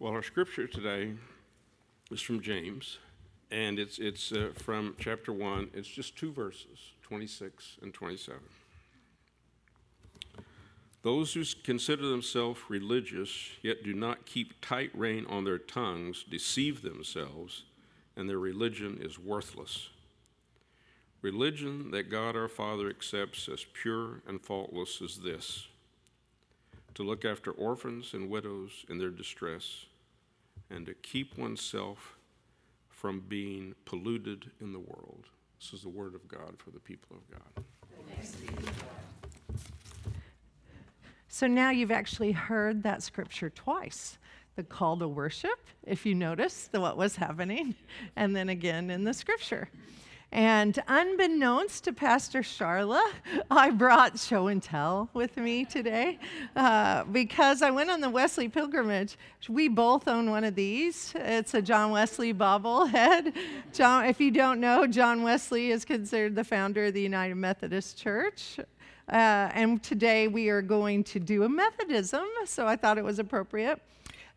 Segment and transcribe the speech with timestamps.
[0.00, 1.12] Well, our scripture today
[2.10, 2.96] is from James,
[3.50, 5.72] and it's, it's uh, from chapter 1.
[5.74, 8.40] It's just two verses, 26 and 27.
[11.02, 16.80] Those who consider themselves religious, yet do not keep tight rein on their tongues, deceive
[16.80, 17.64] themselves,
[18.16, 19.90] and their religion is worthless.
[21.20, 25.66] Religion that God our Father accepts as pure and faultless is this
[26.94, 29.84] to look after orphans and widows in their distress
[30.70, 32.16] and to keep oneself
[32.88, 35.26] from being polluted in the world.
[35.58, 37.64] This is the word of God for the people of God.
[41.28, 44.18] So now you've actually heard that scripture twice
[44.56, 47.74] the call to worship, if you notice the, what was happening,
[48.16, 49.70] and then again in the scripture.
[50.32, 53.02] And unbeknownst to Pastor Charla,
[53.50, 56.20] I brought show and tell with me today
[56.54, 59.18] uh, because I went on the Wesley pilgrimage.
[59.48, 61.12] We both own one of these.
[61.16, 63.34] It's a John Wesley bobblehead.
[63.72, 67.98] John, if you don't know, John Wesley is considered the founder of the United Methodist
[67.98, 68.60] Church.
[69.08, 73.18] Uh, and today we are going to do a Methodism, so I thought it was
[73.18, 73.82] appropriate.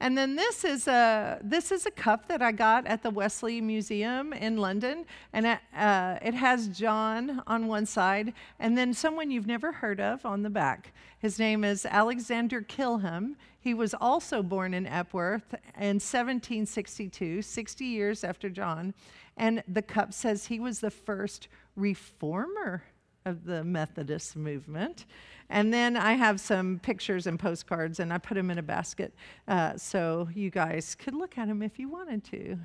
[0.04, 3.62] And then this is a this is a cup that I got at the Wesley
[3.62, 9.32] Museum in London, and it, uh, it has John on one side, and then someone
[9.32, 10.92] you've never heard of on the back.
[11.20, 13.38] His name is Alexander Kilham.
[13.62, 18.94] He was also born in Epworth in 1762, 60 years after John,
[19.38, 22.84] and the cup says he was the first reformer
[23.26, 25.06] of the Methodist movement.
[25.50, 29.14] And then I have some pictures and postcards, and I put them in a basket
[29.48, 32.58] uh, so you guys could look at them if you wanted to.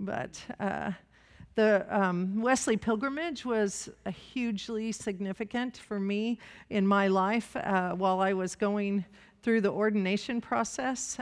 [0.00, 0.92] But uh,
[1.54, 8.32] the um, Wesley pilgrimage was hugely significant for me in my life uh, while I
[8.32, 9.04] was going
[9.42, 11.18] through the ordination process.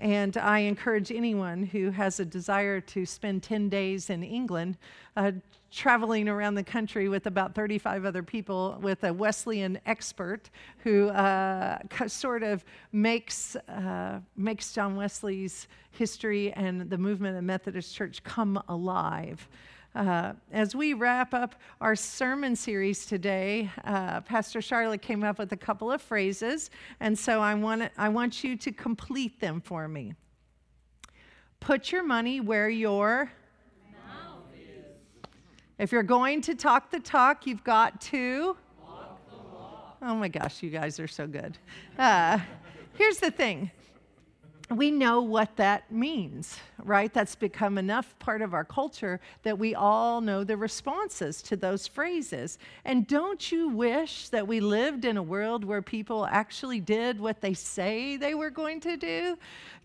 [0.00, 4.76] And I encourage anyone who has a desire to spend 10 days in England
[5.16, 5.32] uh,
[5.70, 11.78] traveling around the country with about 35 other people with a Wesleyan expert who uh,
[12.06, 18.62] sort of makes, uh, makes John Wesley's history and the movement of Methodist Church come
[18.68, 19.48] alive.
[19.94, 25.52] Uh, as we wrap up our sermon series today, uh, Pastor Charlotte came up with
[25.52, 29.86] a couple of phrases, and so I want, I want you to complete them for
[29.86, 30.14] me.
[31.60, 33.30] Put your money where your
[34.08, 34.84] mouth is.
[35.78, 38.56] if you're going to talk the talk, you've got to.
[40.02, 41.56] Oh my gosh, you guys are so good.
[41.98, 42.38] Uh,
[42.94, 43.70] here's the thing
[44.70, 47.12] we know what that means, right?
[47.12, 51.86] That's become enough part of our culture that we all know the responses to those
[51.86, 52.58] phrases.
[52.84, 57.42] And don't you wish that we lived in a world where people actually did what
[57.42, 59.36] they say they were going to do?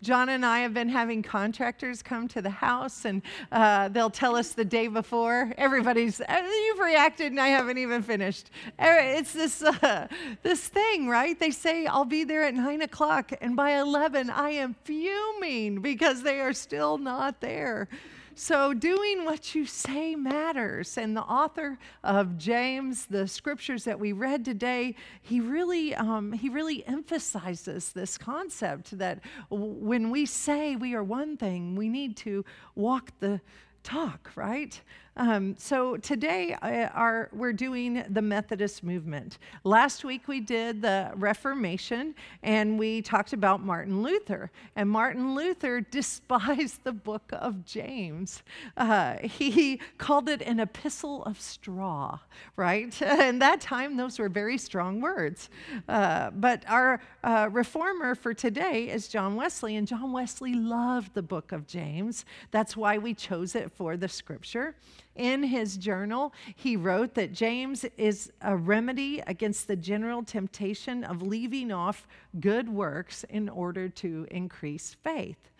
[0.02, 3.20] John and I have been having contractors come to the house and
[3.52, 5.52] uh, they'll tell us the day before.
[5.58, 8.50] Everybody's, uh, you've reacted and I haven't even finished.
[8.78, 10.08] It's this, uh,
[10.42, 11.38] this thing, right?
[11.38, 16.22] They say, I'll be there at nine o'clock, and by 11, I am fuming because
[16.22, 17.88] they are still not there.
[18.34, 20.96] So, doing what you say matters.
[20.96, 26.48] And the author of James, the scriptures that we read today, he really, um, he
[26.48, 29.20] really emphasizes this concept that
[29.50, 32.44] when we say we are one thing, we need to
[32.74, 33.40] walk the
[33.82, 34.80] talk, right?
[35.16, 39.38] Um, so today uh, our, we're doing the Methodist movement.
[39.64, 44.50] Last week we did the Reformation and we talked about Martin Luther.
[44.76, 48.42] And Martin Luther despised the book of James.
[48.76, 52.20] Uh, he called it an epistle of straw,
[52.56, 53.00] right?
[53.20, 55.50] In that time, those were very strong words.
[55.88, 61.22] Uh, but our uh, reformer for today is John Wesley, and John Wesley loved the
[61.22, 62.24] book of James.
[62.52, 64.74] That's why we chose it for the scripture.
[65.20, 71.20] In his journal, he wrote that James is a remedy against the general temptation of
[71.20, 72.08] leaving off
[72.40, 75.50] good works in order to increase faith.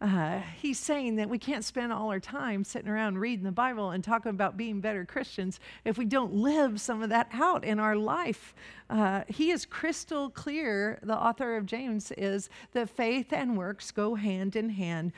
[0.00, 3.90] Uh, he's saying that we can't spend all our time sitting around reading the Bible
[3.90, 7.78] and talking about being better Christians if we don't live some of that out in
[7.78, 8.54] our life.
[8.90, 14.14] Uh, he is crystal clear, the author of James is, that faith and works go
[14.14, 15.12] hand in hand.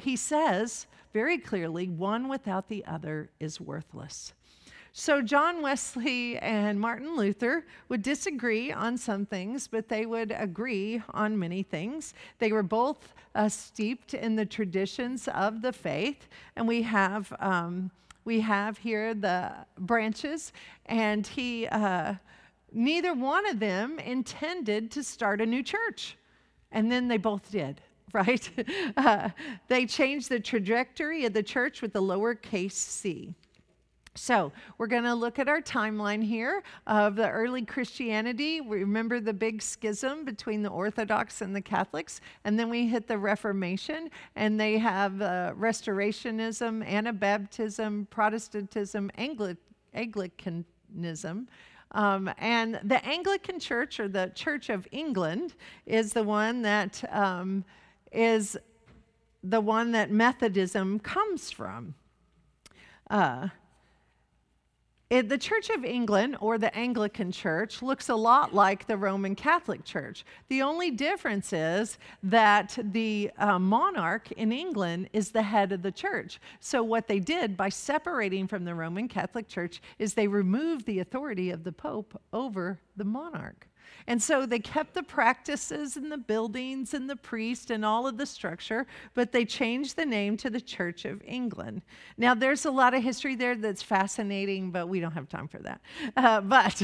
[0.00, 4.32] He says very clearly, one without the other is worthless.
[4.94, 11.02] So, John Wesley and Martin Luther would disagree on some things, but they would agree
[11.14, 12.12] on many things.
[12.38, 17.32] They were both uh, steeped in the traditions of the faith, and we have.
[17.40, 17.90] Um,
[18.24, 20.52] we have here the branches,
[20.86, 22.14] and he, uh,
[22.72, 26.16] neither one of them intended to start a new church.
[26.70, 27.80] And then they both did.
[28.12, 28.50] right?
[28.96, 29.30] Uh,
[29.68, 33.34] they changed the trajectory of the church with the lowercase c.
[34.14, 38.60] So, we're going to look at our timeline here of the early Christianity.
[38.60, 42.20] Remember the big schism between the Orthodox and the Catholics?
[42.44, 49.56] And then we hit the Reformation, and they have uh, Restorationism, Anabaptism, Protestantism, Angli-
[49.94, 51.48] Anglicanism.
[51.92, 55.54] Um, and the Anglican Church, or the Church of England,
[55.86, 57.64] is the one that um,
[58.12, 58.58] is
[59.42, 61.94] the one that Methodism comes from.
[63.10, 63.48] Uh,
[65.12, 69.34] it, the Church of England, or the Anglican Church, looks a lot like the Roman
[69.34, 70.24] Catholic Church.
[70.48, 75.92] The only difference is that the uh, monarch in England is the head of the
[75.92, 76.40] church.
[76.60, 81.00] So, what they did by separating from the Roman Catholic Church is they removed the
[81.00, 83.68] authority of the Pope over the monarch.
[84.06, 88.18] And so they kept the practices and the buildings and the priest and all of
[88.18, 91.82] the structure, but they changed the name to the Church of England.
[92.16, 95.58] Now, there's a lot of history there that's fascinating, but we don't have time for
[95.58, 95.80] that.
[96.16, 96.82] Uh, but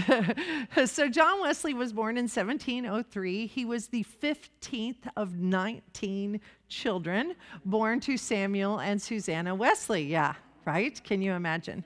[0.87, 3.47] so John Wesley was born in 1703.
[3.47, 7.35] He was the 15th of 19 children
[7.65, 10.05] born to Samuel and Susanna Wesley.
[10.05, 10.35] Yeah,
[10.65, 11.03] right?
[11.05, 11.85] Can you imagine?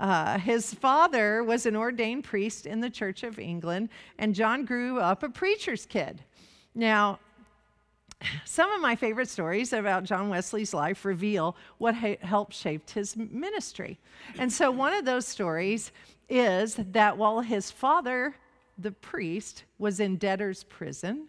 [0.00, 4.98] Uh, his father was an ordained priest in the Church of England, and John grew
[4.98, 6.22] up a preacher's kid.
[6.74, 7.18] Now,
[8.46, 13.14] some of my favorite stories about John Wesley's life reveal what ha- helped shape his
[13.14, 13.98] ministry.
[14.38, 15.92] And so, one of those stories
[16.30, 18.34] is that while his father,
[18.78, 21.28] the priest, was in debtor's prison,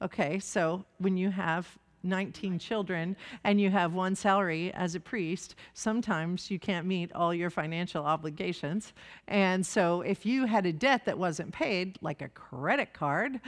[0.00, 5.54] okay, so when you have 19 children and you have one salary as a priest,
[5.74, 8.92] sometimes you can't meet all your financial obligations.
[9.28, 13.40] And so if you had a debt that wasn't paid, like a credit card,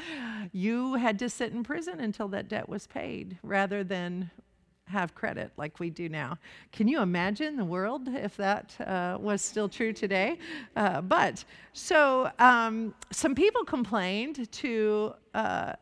[0.53, 4.31] you had to sit in prison until that debt was paid rather than
[4.87, 6.39] have credit like we do now.
[6.73, 10.39] Can you imagine the world if that uh, was still true today?
[10.77, 15.15] Uh, but so um, some people complained to.
[15.35, 15.73] Uh,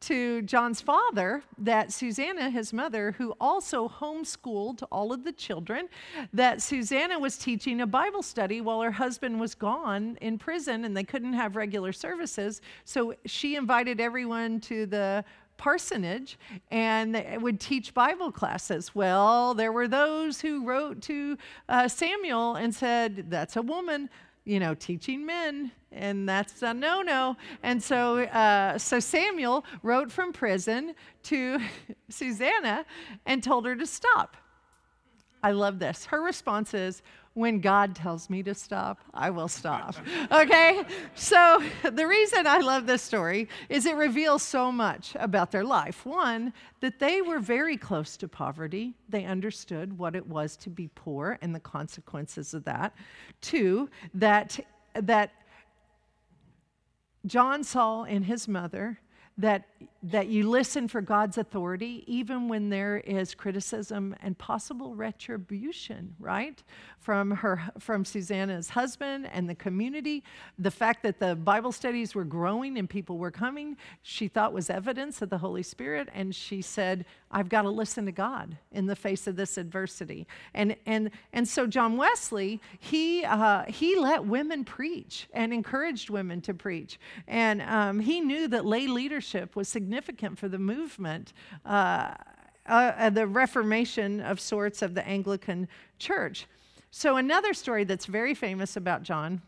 [0.00, 5.88] to John's father that Susanna, his mother, who also homeschooled all of the children,
[6.32, 10.96] that Susanna was teaching a Bible study while her husband was gone in prison and
[10.96, 12.60] they couldn't have regular services.
[12.84, 15.24] So she invited everyone to the
[15.56, 16.38] parsonage
[16.70, 18.94] and would teach Bible classes.
[18.94, 21.36] Well, there were those who wrote to
[21.68, 24.10] uh, Samuel and said, That's a woman
[24.46, 27.36] you know, teaching men, and that's a no-no.
[27.62, 30.94] And so, uh, so Samuel wrote from prison
[31.24, 31.58] to
[32.08, 32.86] Susanna
[33.26, 34.36] and told her to stop.
[35.42, 36.06] I love this.
[36.06, 37.02] Her response is,
[37.36, 39.94] when God tells me to stop, I will stop.
[40.32, 40.82] Okay?
[41.14, 46.06] So, the reason I love this story is it reveals so much about their life.
[46.06, 50.88] One, that they were very close to poverty, they understood what it was to be
[50.94, 52.94] poor and the consequences of that.
[53.42, 54.58] Two, that,
[54.94, 55.32] that
[57.26, 58.98] John saw in his mother
[59.38, 59.66] that,
[60.02, 66.62] that you listen for God's authority even when there is criticism and possible retribution, right?
[67.00, 70.24] From her from Susanna's husband and the community.
[70.58, 74.70] The fact that the Bible studies were growing and people were coming, she thought was
[74.70, 78.86] evidence of the Holy Spirit, and she said, I've got to listen to God in
[78.86, 80.26] the face of this adversity.
[80.54, 86.40] And and and so John Wesley, he uh, he let women preach and encouraged women
[86.42, 91.32] to preach, and um, he knew that lay leadership was significant for the movement.
[91.64, 92.14] Uh,
[92.66, 95.68] uh, the Reformation of sorts of the Anglican
[95.98, 96.46] Church.
[96.90, 99.42] So, another story that's very famous about John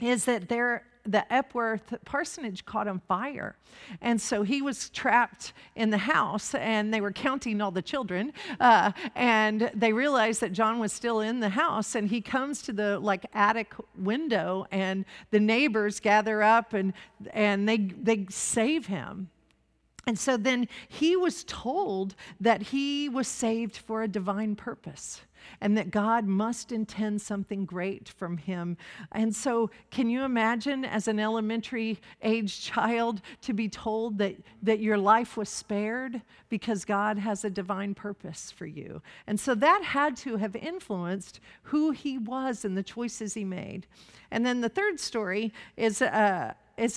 [0.00, 3.56] is that there the Epworth parsonage caught on fire.
[4.00, 8.32] And so he was trapped in the house, and they were counting all the children.
[8.60, 12.72] Uh, and they realized that John was still in the house, and he comes to
[12.72, 16.92] the like attic window, and the neighbors gather up and,
[17.32, 19.28] and they, they save him.
[20.06, 25.20] And so then he was told that he was saved for a divine purpose
[25.60, 28.76] and that God must intend something great from him.
[29.12, 34.80] And so, can you imagine as an elementary age child to be told that, that
[34.80, 39.02] your life was spared because God has a divine purpose for you?
[39.26, 43.86] And so, that had to have influenced who he was and the choices he made.
[44.30, 46.54] And then the third story is uh,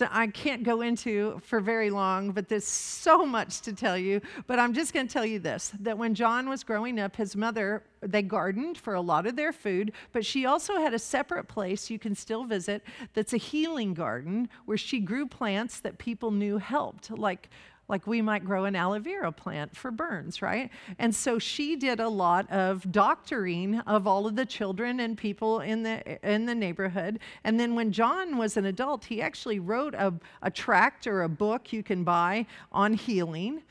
[0.10, 4.22] I can't go into for very long, but there's so much to tell you.
[4.48, 7.36] But I'm just going to tell you this: that when John was growing up, his
[7.36, 11.48] mother they gardened for a lot of their food, but she also had a separate
[11.48, 16.32] place you can still visit that's a healing garden where she grew plants that people
[16.32, 17.50] knew helped, like
[17.88, 20.70] like we might grow an aloe vera plant for burns, right?
[20.98, 25.60] And so she did a lot of doctoring of all of the children and people
[25.60, 27.20] in the in the neighborhood.
[27.44, 31.30] And then when John was an adult, he actually wrote a, a tract or a
[31.30, 33.62] book you can buy on healing.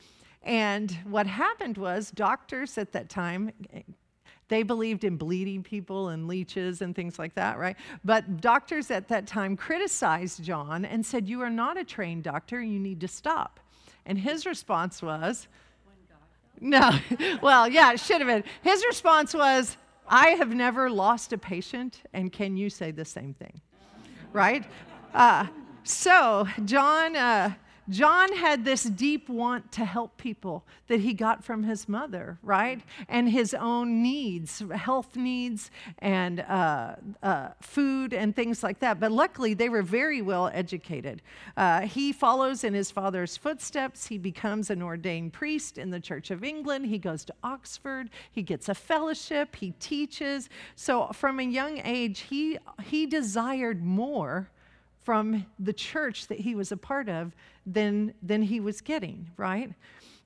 [0.43, 3.51] And what happened was doctors at that time
[4.47, 7.75] they believed in bleeding people and leeches and things like that, right?
[8.03, 12.61] But doctors at that time criticized John and said, You are not a trained doctor,
[12.61, 13.59] you need to stop.
[14.05, 15.47] And his response was,
[16.59, 16.91] No,
[17.41, 18.43] well, yeah, it should have been.
[18.61, 23.33] His response was, I have never lost a patient, and can you say the same
[23.33, 23.61] thing?
[24.33, 24.65] Right?
[25.13, 25.47] Uh,
[25.83, 27.15] so, John.
[27.15, 27.53] Uh,
[27.89, 32.81] John had this deep want to help people that he got from his mother, right?
[33.07, 38.99] And his own needs, health needs, and uh, uh, food and things like that.
[38.99, 41.21] But luckily, they were very well educated.
[41.55, 44.07] Uh, he follows in his father's footsteps.
[44.07, 46.87] He becomes an ordained priest in the Church of England.
[46.87, 48.09] He goes to Oxford.
[48.31, 49.55] He gets a fellowship.
[49.55, 50.49] He teaches.
[50.75, 54.49] So, from a young age, he, he desired more
[55.05, 57.35] from the church that he was a part of
[57.65, 59.71] than, than he was getting, right?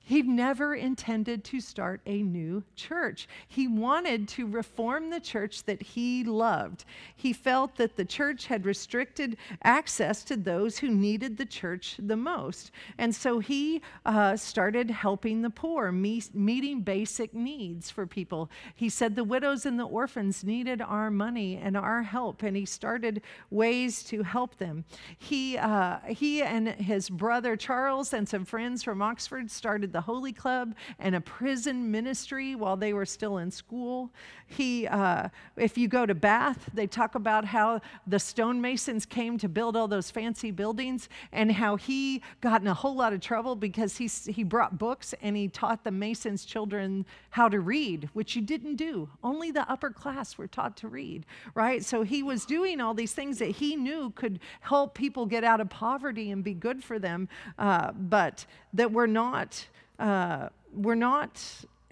[0.02, 3.28] He never intended to start a new church.
[3.46, 6.84] He wanted to reform the church that he loved.
[7.14, 12.16] He felt that the church had restricted access to those who needed the church the
[12.16, 12.72] most.
[12.98, 18.50] And so he uh, started helping the poor, me- meeting basic needs for people.
[18.74, 22.64] He said the widows and the orphans needed our money and our help, and he
[22.64, 24.84] started ways to help them.
[25.18, 30.04] He, uh, he and his brother Charles and some friends from Oxford started the the
[30.04, 34.10] Holy Club and a prison ministry while they were still in school.
[34.46, 35.28] He, uh,
[35.58, 39.88] if you go to Bath, they talk about how the stonemasons came to build all
[39.88, 44.06] those fancy buildings and how he got in a whole lot of trouble because he,
[44.32, 48.76] he brought books and he taught the masons' children how to read, which you didn't
[48.76, 49.06] do.
[49.22, 51.84] Only the upper class were taught to read, right?
[51.84, 55.60] So he was doing all these things that he knew could help people get out
[55.60, 57.28] of poverty and be good for them,
[57.58, 59.66] uh, but that were not
[60.00, 61.40] uh, were not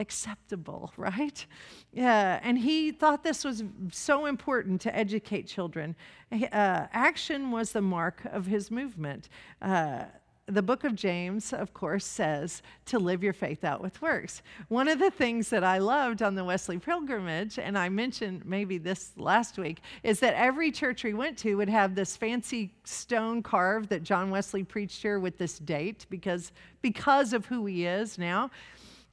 [0.01, 1.47] acceptable, right?
[1.93, 3.63] Yeah, and he thought this was
[3.93, 5.95] so important to educate children.
[6.33, 9.29] Uh, action was the mark of his movement.
[9.63, 10.05] Uh,
[10.49, 14.43] the book of James, of course, says to live your faith out with works.
[14.69, 18.79] One of the things that I loved on the Wesley pilgrimage, and I mentioned maybe
[18.79, 23.43] this last week, is that every church we went to would have this fancy stone
[23.43, 26.51] carved that John Wesley preached here with this date because,
[26.81, 28.51] because of who he is now.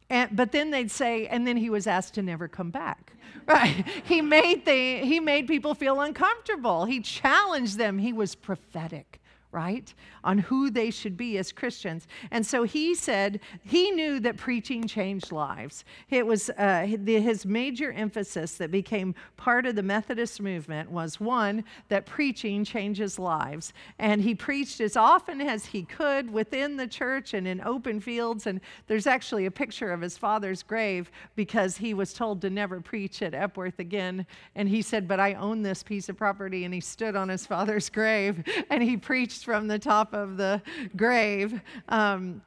[0.10, 3.12] And, but then they'd say, and then he was asked to never come back.
[3.48, 3.86] Right?
[4.06, 6.86] He made, the, he made people feel uncomfortable.
[6.86, 8.00] He challenged them.
[8.00, 9.22] He was prophetic
[9.56, 9.94] right?
[10.26, 12.08] On who they should be as Christians.
[12.30, 15.86] And so he said he knew that preaching changed lives.
[16.10, 21.64] It was uh, his major emphasis that became part of the Methodist movement was one,
[21.88, 23.72] that preaching changes lives.
[23.98, 28.48] And he preached as often as he could within the church and in open fields.
[28.48, 32.82] And there's actually a picture of his father's grave because he was told to never
[32.82, 34.26] preach at Epworth again.
[34.56, 36.66] And he said, But I own this piece of property.
[36.66, 40.62] And he stood on his father's grave and he preached from the top of the
[40.98, 41.62] grave.
[41.88, 42.42] Um,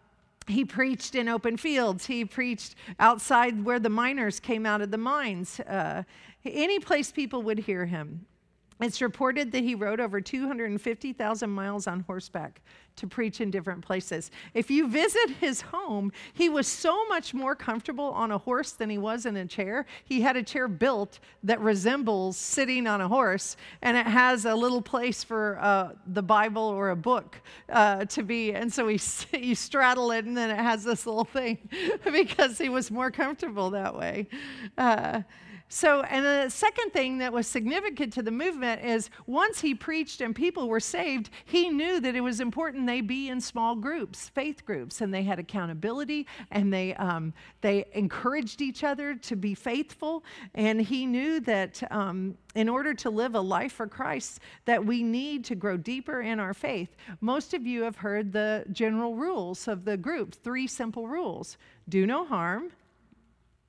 [0.48, 2.06] he preached in open fields.
[2.06, 5.60] He preached outside where the miners came out of the mines.
[5.60, 6.02] Uh,
[6.44, 8.26] any place people would hear him.
[8.80, 12.60] It's reported that he rode over 250,000 miles on horseback
[12.96, 14.30] to preach in different places.
[14.54, 18.90] If you visit his home, he was so much more comfortable on a horse than
[18.90, 19.86] he was in a chair.
[20.04, 24.54] He had a chair built that resembles sitting on a horse, and it has a
[24.54, 28.52] little place for uh, the Bible or a book uh, to be.
[28.52, 29.00] And so he,
[29.38, 31.58] you straddle it, and then it has this little thing
[32.04, 34.28] because he was more comfortable that way.
[34.76, 35.22] Uh,
[35.70, 40.22] so, and the second thing that was significant to the movement is once he preached
[40.22, 44.30] and people were saved, he knew that it was important they be in small groups,
[44.30, 49.54] faith groups, and they had accountability and they, um, they encouraged each other to be
[49.54, 50.24] faithful.
[50.54, 55.02] And he knew that um, in order to live a life for Christ, that we
[55.02, 56.96] need to grow deeper in our faith.
[57.20, 61.58] Most of you have heard the general rules of the group three simple rules
[61.90, 62.72] do no harm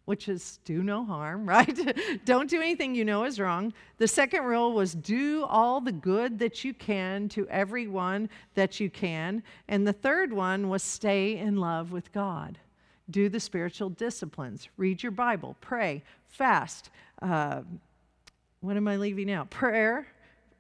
[0.10, 1.80] which is do no harm, right?
[2.26, 3.72] Don't do anything you know is wrong.
[4.00, 8.90] The second rule was do all the good that you can to everyone that you
[8.90, 9.44] can.
[9.68, 12.58] And the third one was stay in love with God.
[13.12, 16.90] Do the spiritual disciplines, read your Bible, pray, fast.
[17.22, 17.62] Uh,
[18.62, 19.52] what am I leaving out?
[19.52, 20.08] Prayer,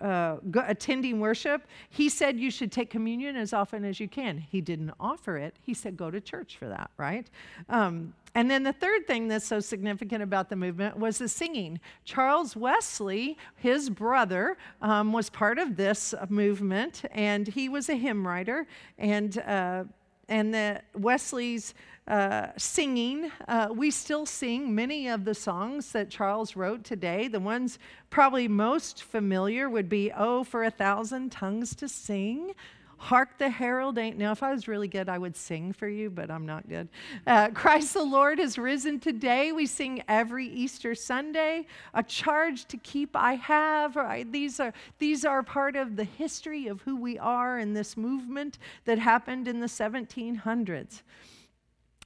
[0.01, 4.37] uh, attending worship, he said you should take communion as often as you can.
[4.37, 5.55] He didn't offer it.
[5.61, 7.29] He said go to church for that, right?
[7.67, 11.79] Um, and then the third thing that's so significant about the movement was the singing.
[12.05, 18.25] Charles Wesley, his brother, um, was part of this movement, and he was a hymn
[18.25, 18.67] writer.
[18.97, 19.85] And uh,
[20.29, 21.73] and the Wesley's
[22.09, 23.31] uh, singing.
[23.47, 27.27] Uh, we still sing many of the songs that Charles wrote today.
[27.27, 27.77] The ones
[28.09, 32.53] probably most familiar would be "Oh, for a thousand tongues to sing."
[32.97, 34.17] Hark the herald ain't.
[34.17, 36.89] Now, if I was really good, I would sing for you, but I'm not good.
[37.25, 39.53] Uh, Christ the Lord has risen today.
[39.53, 41.65] We sing every Easter Sunday.
[41.93, 43.95] A charge to keep I have.
[43.95, 44.29] Right?
[44.29, 48.57] These are these are part of the history of who we are in this movement
[48.83, 51.01] that happened in the 1700s.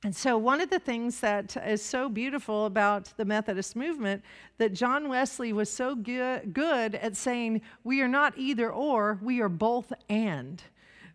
[0.04, 4.22] And so, one of the things that is so beautiful about the Methodist movement
[4.58, 9.48] that John Wesley was so good, at saying, we are not either or, we are
[9.48, 10.62] both and.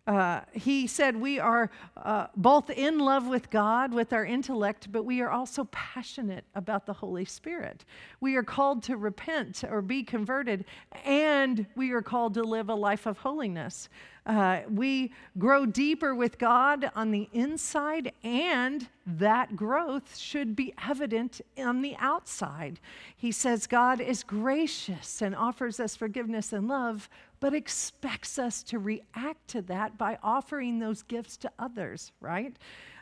[0.07, 5.03] Uh, he said, We are uh, both in love with God, with our intellect, but
[5.05, 7.85] we are also passionate about the Holy Spirit.
[8.19, 10.65] We are called to repent or be converted,
[11.05, 13.87] and we are called to live a life of holiness.
[14.29, 21.41] Uh, we grow deeper with God on the inside, and that growth should be evident
[21.57, 22.79] on the outside.
[23.17, 27.09] He says God is gracious and offers us forgiveness and love,
[27.39, 32.55] but expects us to react to that by offering those gifts to others, right?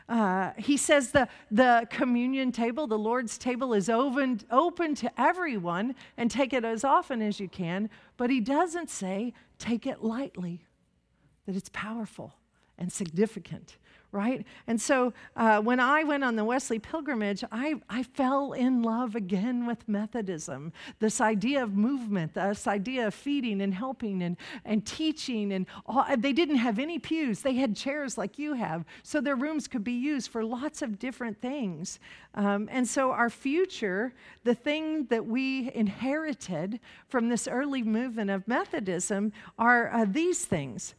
[0.08, 5.94] Uh, he says the, the communion table, the Lord's table, is open, open to everyone
[6.16, 10.62] and take it as often as you can, but he doesn't say take it lightly,
[11.48, 12.34] that it's powerful
[12.76, 13.78] and significant
[14.10, 14.46] right?
[14.66, 19.14] And so uh, when I went on the Wesley pilgrimage, I, I fell in love
[19.14, 20.72] again with Methodism.
[20.98, 25.52] This idea of movement, this idea of feeding and helping and, and teaching.
[25.52, 28.84] And all, they didn't have any pews, they had chairs like you have.
[29.02, 31.98] So their rooms could be used for lots of different things.
[32.34, 34.14] Um, and so our future,
[34.44, 40.94] the thing that we inherited from this early movement of Methodism, are uh, these things.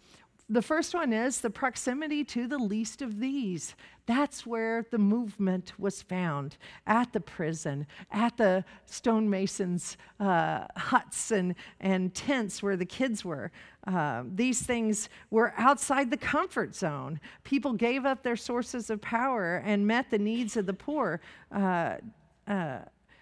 [0.52, 3.76] The first one is the proximity to the least of these.
[4.08, 6.58] That's where the movement was found
[6.88, 13.52] at the prison, at the stonemasons' uh, huts and, and tents where the kids were.
[13.86, 17.20] Uh, these things were outside the comfort zone.
[17.44, 21.22] People gave up their sources of power and met the needs of the poor.
[21.52, 21.98] Uh,
[22.48, 22.80] uh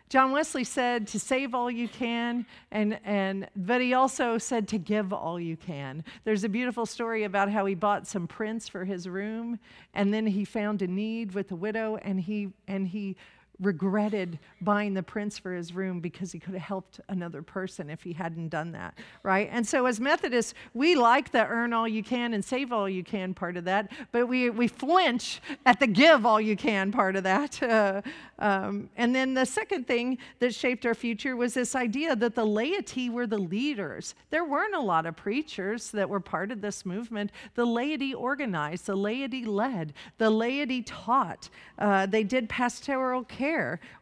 [0.10, 4.78] John Wesley said to save all you can, and, and, but he also said to
[4.78, 6.04] give all you can.
[6.24, 9.60] There's a beautiful story about how he bought some prints for his room,
[9.94, 13.18] and then he found a need with a widow, and he, and he
[13.60, 18.04] regretted buying the prints for his room because he could have helped another person if
[18.04, 19.50] he hadn't done that, right?
[19.52, 23.04] And so as Methodists, we like the earn all you can and save all you
[23.04, 27.16] can part of that, but we, we flinch at the give all you can part
[27.16, 27.60] of that.
[27.78, 28.02] Uh,
[28.40, 32.46] um, and then the second thing that shaped our future was this idea that the
[32.46, 34.16] laity were the leaders.
[34.30, 37.32] There weren't a lot of preachers that were part of this movement.
[37.56, 41.50] The laity organized, the laity led, the laity taught.
[41.78, 43.47] Uh, they did pastoral care.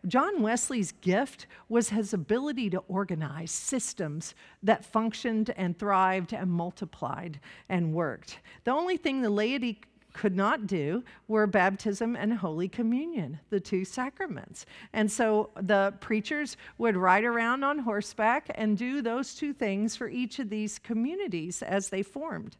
[0.07, 7.39] John Wesley's gift was his ability to organize systems that functioned and thrived and multiplied
[7.69, 8.39] and worked.
[8.63, 9.81] The only thing the laity
[10.15, 14.65] could not do were baptism and Holy Communion, the two sacraments.
[14.93, 20.07] And so the preachers would ride around on horseback and do those two things for
[20.07, 22.55] each of these communities as they formed.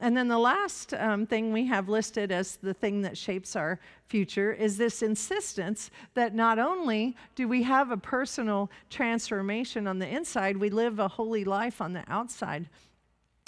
[0.00, 3.80] And then the last um, thing we have listed as the thing that shapes our
[4.06, 10.06] future is this insistence that not only do we have a personal transformation on the
[10.06, 12.68] inside, we live a holy life on the outside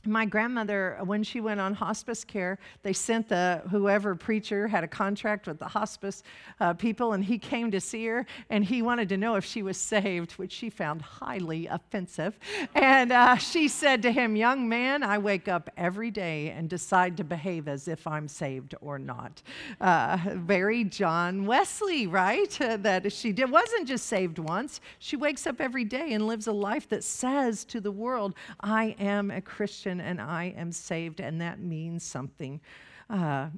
[0.07, 4.89] my grandmother when she went on hospice care they sent the whoever preacher had a
[4.89, 6.23] contract with the hospice
[6.61, 9.63] uh, people and he came to see her and he wanted to know if she
[9.63, 12.39] was saved which she found highly offensive.
[12.75, 17.17] And uh, she said to him young man i wake up every day and decide
[17.17, 19.43] to behave as if i'm saved or not.
[19.81, 22.59] Uh, very john wesley right?
[22.81, 24.81] That she did wasn't just saved once.
[24.99, 28.95] She wakes up every day and lives a life that says to the world i
[28.99, 32.61] am a christian Christian and I am saved, and that means something.
[33.09, 33.49] Uh,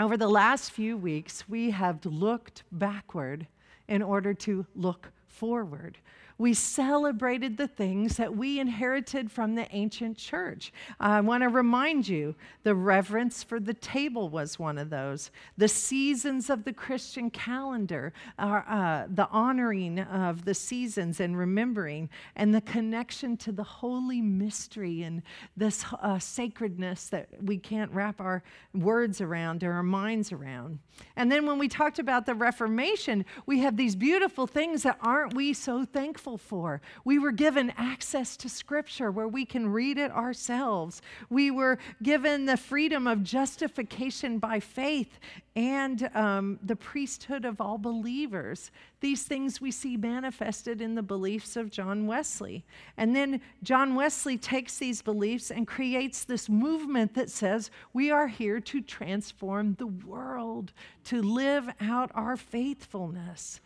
[0.00, 3.46] over the last few weeks, we have looked backward
[3.86, 5.98] in order to look forward.
[6.38, 10.72] We celebrated the things that we inherited from the ancient church.
[10.98, 15.30] I want to remind you the reverence for the table was one of those.
[15.56, 22.08] The seasons of the Christian calendar, are, uh, the honoring of the seasons and remembering,
[22.36, 25.22] and the connection to the holy mystery and
[25.56, 28.42] this uh, sacredness that we can't wrap our
[28.74, 30.78] words around or our minds around.
[31.16, 35.34] And then when we talked about the Reformation, we have these beautiful things that aren't
[35.34, 36.80] we so thankful for?
[37.04, 41.02] We were given access to Scripture where we can read it ourselves.
[41.30, 45.18] We were given the freedom of justification by faith
[45.54, 48.70] and um, the priesthood of all believers.
[49.00, 52.64] These things we see manifested in the beliefs of John Wesley.
[52.96, 58.28] And then John Wesley takes these beliefs and creates this movement that says we are
[58.28, 60.72] here to transform the world,
[61.04, 63.60] to live out our faithfulness.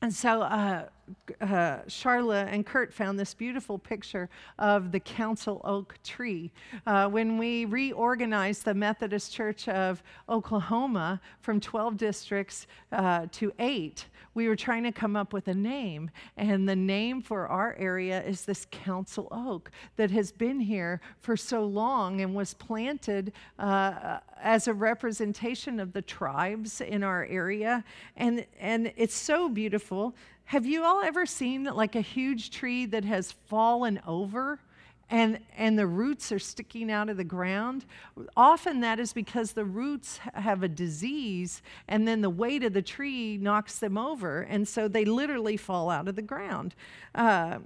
[0.00, 0.86] And so uh,
[1.40, 6.52] uh, Charla and Kurt found this beautiful picture of the council oak tree.
[6.86, 14.06] Uh, when we reorganized the Methodist Church of Oklahoma from 12 districts uh, to eight,
[14.34, 16.10] we were trying to come up with a name.
[16.36, 21.36] And the name for our area is this council oak that has been here for
[21.36, 27.82] so long and was planted uh, as a representation of the tribes in our area.
[28.16, 30.14] And, and it's so beautiful
[30.46, 34.60] have you all ever seen like a huge tree that has fallen over?
[35.08, 37.84] and, and the roots are sticking out of the ground.
[38.36, 42.82] Often that is because the roots have a disease, and then the weight of the
[42.82, 46.74] tree knocks them over, and so they literally fall out of the ground.
[47.14, 47.58] Uh,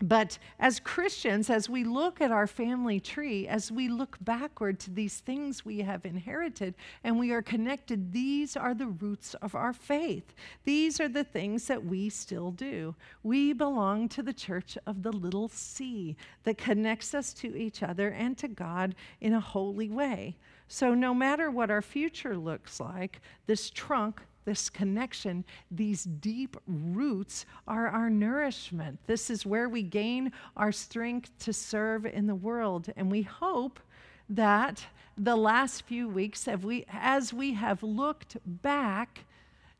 [0.00, 4.90] but as Christians, as we look at our family tree, as we look backward to
[4.90, 9.72] these things we have inherited and we are connected, these are the roots of our
[9.72, 10.34] faith.
[10.64, 12.94] These are the things that we still do.
[13.22, 18.08] We belong to the church of the little c that connects us to each other
[18.10, 20.36] and to God in a holy way.
[20.66, 27.46] So, no matter what our future looks like, this trunk this connection, these deep roots
[27.66, 28.98] are our nourishment.
[29.06, 32.90] This is where we gain our strength to serve in the world.
[32.96, 33.80] And we hope
[34.28, 39.24] that the last few weeks, we, as we have looked back,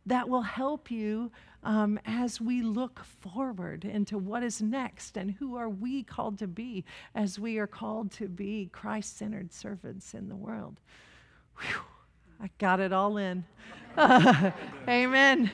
[0.07, 1.31] that will help you
[1.62, 6.46] um, as we look forward into what is next and who are we called to
[6.46, 10.79] be as we are called to be Christ centered servants in the world.
[11.59, 11.81] Whew.
[12.40, 13.44] I got it all in.
[14.88, 15.50] Amen.